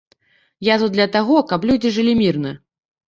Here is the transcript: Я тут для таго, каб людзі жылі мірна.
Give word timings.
Я 0.67 0.77
тут 0.83 0.95
для 0.95 1.07
таго, 1.15 1.37
каб 1.53 1.67
людзі 1.71 1.93
жылі 1.99 2.17
мірна. 2.25 2.59